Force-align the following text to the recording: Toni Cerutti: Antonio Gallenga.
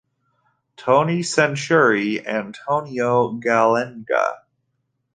Toni 0.77 1.19
Cerutti: 1.19 2.25
Antonio 2.25 3.33
Gallenga. 3.33 4.41